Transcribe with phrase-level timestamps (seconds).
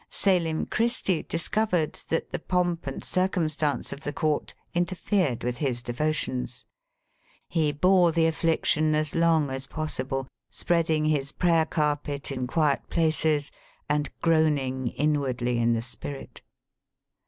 [0.09, 5.83] Selim Christi discovered that the pomp and circumstance of the Court inter fered with his
[5.83, 6.65] devotions.
[7.47, 12.89] He bore the affic tion as long as possible, spreading his prayer carpet in quiet
[12.89, 13.51] places
[13.87, 16.41] and groaning inwardly in the spirit.